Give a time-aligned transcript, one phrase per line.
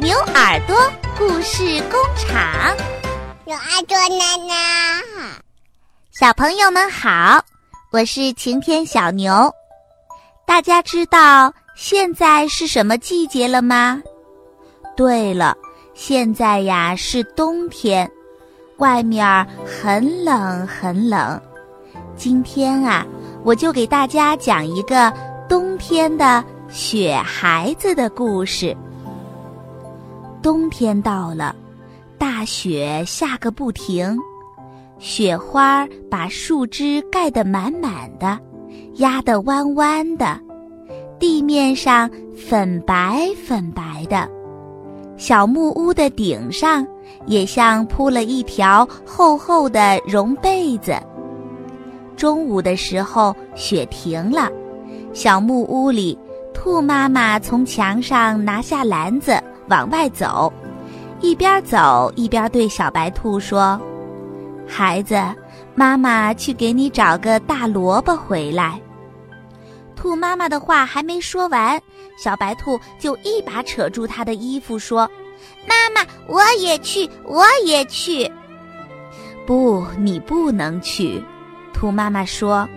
[0.00, 0.74] 牛耳朵
[1.18, 2.74] 故事工厂，
[3.44, 5.02] 牛耳朵奶奶，
[6.12, 7.44] 小朋友们好，
[7.90, 9.52] 我是晴天小牛。
[10.46, 14.02] 大家知道现在是什么季节了吗？
[14.96, 15.54] 对了，
[15.92, 18.10] 现在呀是冬天，
[18.78, 21.38] 外面很冷很冷。
[22.16, 23.06] 今天啊，
[23.44, 25.12] 我就给大家讲一个
[25.50, 28.76] 冬天的雪孩子的故事。
[30.42, 31.56] 冬天到了，
[32.18, 34.14] 大雪下个不停，
[34.98, 38.38] 雪花把树枝盖得满满的，
[38.96, 40.38] 压得弯弯的，
[41.18, 44.28] 地面上粉白粉白的，
[45.16, 46.86] 小木屋的顶上
[47.24, 50.94] 也像铺了一条厚厚的绒被子。
[52.14, 54.50] 中午的时候，雪停了，
[55.14, 56.18] 小木屋里，
[56.60, 59.40] 兔妈妈从墙上拿下篮子。
[59.68, 60.52] 往外走，
[61.20, 63.80] 一边走一边对小白兔说
[64.66, 65.22] ：“孩子，
[65.76, 68.80] 妈妈去给你找个大萝卜回来。”
[69.94, 71.80] 兔妈妈的话还没说完，
[72.18, 75.08] 小白兔就一把扯住她的衣服说
[75.64, 78.28] ：“妈妈，我也去，我也去。”
[79.46, 81.22] 不，你不能去。
[81.72, 82.68] 兔妈妈说：“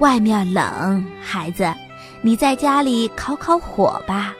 [0.00, 1.72] 外面冷，孩子，
[2.22, 4.34] 你在家里烤烤火吧。”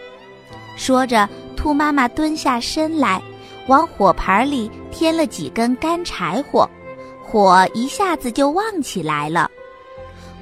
[0.76, 1.28] 说着。
[1.54, 3.22] 兔妈妈蹲下身来，
[3.68, 6.68] 往火盆里添了几根干柴火，
[7.22, 9.48] 火一下子就旺起来了。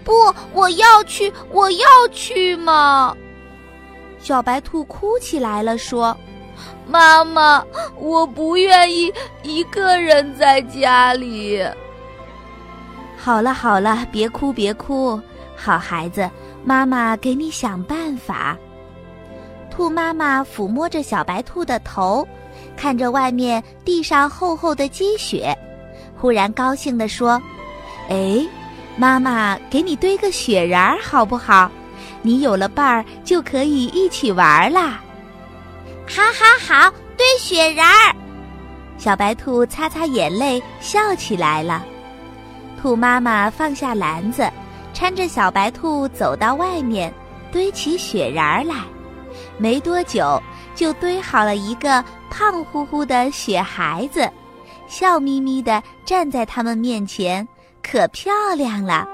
[0.03, 0.13] 不，
[0.55, 3.15] 我要去，我要去嘛！
[4.19, 6.17] 小白兔哭起来了，说
[6.89, 7.63] ：“妈妈，
[7.99, 11.63] 我不愿意一个人在家里。”
[13.19, 15.21] 好了好了，别哭别哭，
[15.55, 16.31] 好孩子，
[16.65, 18.57] 妈妈给你想办法。
[19.71, 22.27] 兔妈妈抚摸着小白兔的头，
[22.77, 25.57] 看着外面地上厚厚的积雪，
[26.19, 27.41] 忽然高兴地说
[28.11, 28.47] ：“哎，
[28.97, 31.71] 妈妈给你堆个雪人儿好不好？
[32.23, 35.01] 你有了伴儿就可以一起玩啦。
[36.07, 38.15] ”“好，好，好，堆雪人儿。”
[38.99, 41.83] 小白兔擦擦眼泪，笑起来了。
[42.83, 44.51] 兔妈妈放下篮子，
[45.01, 47.11] 搀着小白兔走到外面，
[47.51, 48.75] 堆起雪人儿来。
[49.57, 50.39] 没多久，
[50.75, 54.29] 就堆好了一个胖乎乎的雪孩子，
[54.87, 57.49] 笑眯眯地站在他们面前，
[57.83, 59.09] 可漂亮了。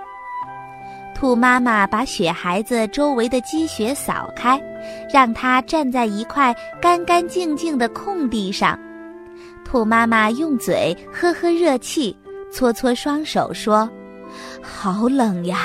[1.15, 4.61] 兔妈妈把雪孩子周围的积雪扫开，
[5.09, 6.53] 让他站在一块
[6.83, 8.77] 干干净净的空地上。
[9.65, 12.17] 兔妈妈用嘴呵呵热气，
[12.51, 13.89] 搓搓双手说
[14.63, 15.59] ：“好冷呀，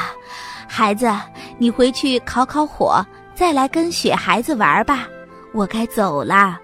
[0.68, 1.12] 孩子，
[1.58, 5.08] 你回去烤烤火。”再来跟雪孩子玩吧，
[5.52, 6.60] 我该走了。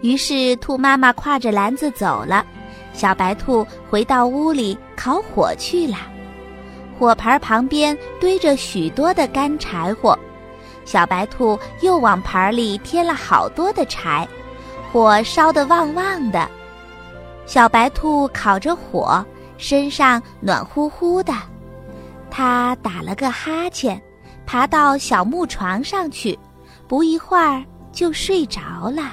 [0.00, 2.46] 于是兔妈妈挎着篮子走了，
[2.94, 5.96] 小白兔回到屋里烤火去了。
[6.98, 10.18] 火盆旁边堆着许多的干柴火，
[10.86, 14.26] 小白兔又往盆里添了好多的柴，
[14.90, 16.48] 火烧得旺旺的。
[17.44, 19.22] 小白兔烤着火，
[19.56, 21.32] 身上暖乎乎的，
[22.30, 24.00] 他打了个哈欠。
[24.44, 26.36] 爬到小木床上去，
[26.88, 29.12] 不一会儿就睡着了。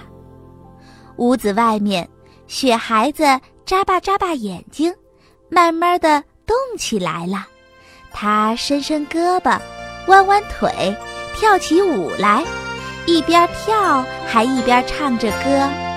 [1.17, 2.09] 屋子外面，
[2.47, 3.23] 雪孩子
[3.63, 4.93] 眨巴眨巴眼睛，
[5.47, 7.45] 慢慢的动起来了。
[8.11, 9.59] 他伸伸胳膊，
[10.07, 10.97] 弯弯腿，
[11.35, 12.43] 跳起舞来，
[13.05, 15.88] 一边跳还一边唱着歌。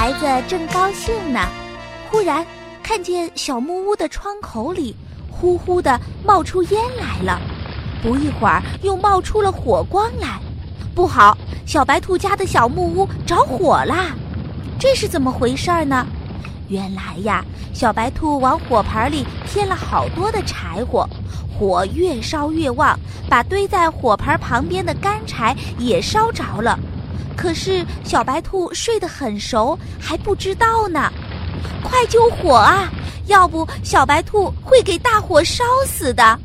[0.00, 1.46] 孩子正高兴呢，
[2.08, 2.42] 忽然
[2.82, 4.96] 看见小木屋的窗口里
[5.30, 7.38] 呼呼的冒出烟来了，
[8.02, 10.40] 不一会儿又冒出了火光来。
[10.94, 11.36] 不好，
[11.66, 14.06] 小白兔家的小木屋着火啦！
[14.78, 16.06] 这是怎么回事呢？
[16.68, 17.44] 原来呀，
[17.74, 21.06] 小白兔往火盆里添了好多的柴火，
[21.52, 22.98] 火越烧越旺，
[23.28, 26.78] 把堆在火盆旁边的干柴也烧着了。
[27.36, 31.10] 可是小白兔睡得很熟，还不知道呢。
[31.82, 32.90] 快救火啊！
[33.26, 36.38] 要不小白兔会给大火烧死的。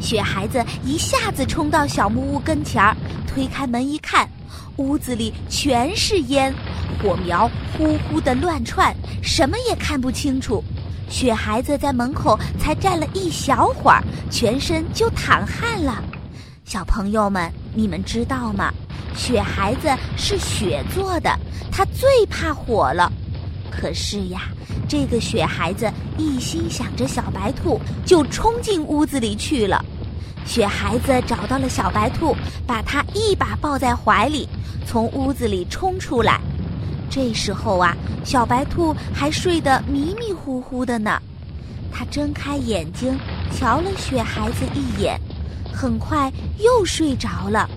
[0.00, 2.96] 雪孩子一下子冲到小木屋跟前儿，
[3.26, 4.28] 推开门一看，
[4.76, 6.54] 屋子里全是烟，
[7.02, 10.62] 火苗呼呼的乱窜，什么也看不清楚。
[11.08, 16.02] 雪孩子在门口才站了一小会儿，全身就淌汗了。
[16.64, 18.72] 小朋友们，你们知道吗？
[19.18, 21.36] 雪孩子是雪做的，
[21.72, 23.12] 它最怕火了。
[23.68, 24.42] 可是呀，
[24.88, 29.84] 这个雪孩子一心想着小白兔，就冲进屋子里去了。
[30.46, 32.34] 雪孩子找到了小白兔，
[32.64, 34.48] 把它一把抱在怀里，
[34.86, 36.40] 从屋子里冲出来。
[37.10, 41.20] 这时候啊，小白兔还睡得迷迷糊糊的呢。
[41.92, 43.18] 它睁开眼睛，
[43.52, 45.20] 瞧了雪孩子一眼，
[45.72, 47.68] 很快又睡着了。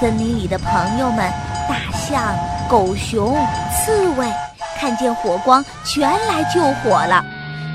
[0.00, 1.30] 森林里的朋友们，
[1.68, 2.34] 大象、
[2.68, 3.36] 狗熊、
[3.72, 4.30] 刺猬，
[4.78, 7.24] 看见火光，全来救火了。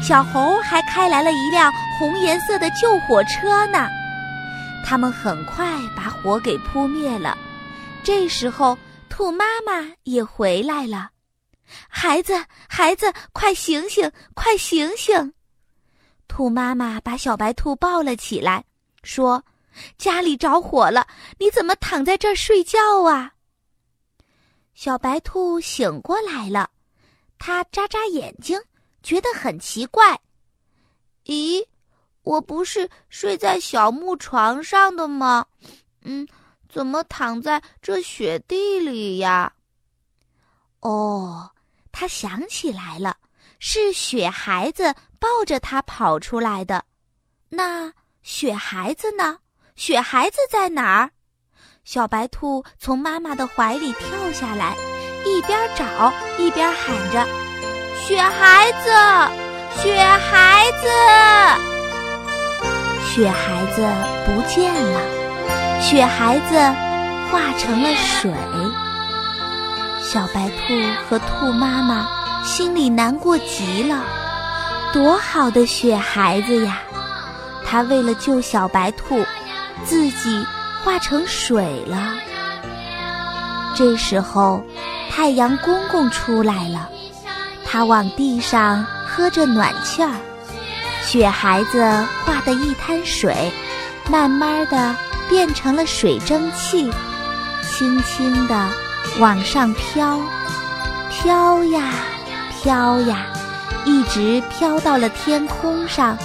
[0.02, 3.88] 小猴还开来了一辆红颜色的救火车呢。
[4.86, 5.66] 他们很快
[5.96, 7.38] 把火给扑灭了。
[8.04, 8.78] 这时候。
[9.14, 11.10] 兔妈妈也回来了，
[11.90, 15.34] 孩子，孩子，快醒醒，快醒醒！
[16.30, 18.64] 兔妈妈把小白兔抱了起来，
[19.04, 19.44] 说
[19.98, 21.08] ：“家里着火了，
[21.40, 23.34] 你怎么躺在这儿睡觉啊？”
[24.74, 26.70] 小白兔醒过来了，
[27.38, 28.62] 它眨眨眼睛，
[29.04, 30.20] 觉得很奇怪
[31.26, 31.66] ：“咦，
[32.24, 35.46] 我不是睡在小木床上的吗？
[36.02, 36.28] 嗯。”
[36.72, 39.52] 怎么躺在这雪地里呀？
[40.80, 41.52] 哦，
[41.92, 43.18] 他想起来了，
[43.60, 46.86] 是雪孩子抱着他跑出来的。
[47.50, 47.92] 那
[48.24, 49.40] 雪孩子呢？
[49.76, 51.10] 雪孩子在哪儿？
[51.84, 54.76] 小白兔从妈妈的怀里跳下来，
[55.26, 57.26] 一边找一边喊着
[57.98, 58.90] ：“雪孩子，
[59.82, 60.88] 雪孩子！”
[63.10, 63.88] 雪孩子
[64.26, 65.02] 不见了。
[65.82, 66.56] 雪孩子
[67.30, 68.32] 化成了水，
[70.02, 70.80] 小白兔
[71.10, 72.08] 和兔妈妈
[72.44, 74.06] 心里难过极了。
[74.94, 76.82] 多好的雪孩子呀！
[77.66, 79.26] 他为了救小白兔，
[79.92, 80.48] 自己
[80.86, 82.14] 化成水了。
[83.76, 84.64] 这时候，
[85.10, 86.88] 太阳公公出来了，
[87.66, 90.14] 他往地上喝着暖气儿。
[91.04, 91.84] 雪孩子
[92.26, 93.52] 化的一滩水，
[94.10, 94.96] 慢慢的。
[95.30, 96.92] 变成了水蒸气，
[97.64, 98.68] 轻轻地
[99.18, 100.20] 往上飘，
[101.10, 101.94] 飘呀
[102.62, 103.28] 飘呀，
[103.86, 106.18] 一直飘到了天空上，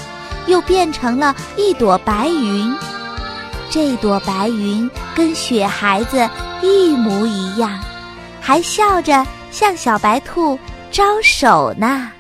[0.49, 2.77] 又变成了一朵白云。
[3.71, 6.29] 这朵白云跟雪孩子
[6.63, 7.79] 一模一样，
[8.41, 10.59] 还笑着向小白兔
[10.91, 12.11] 招手呢。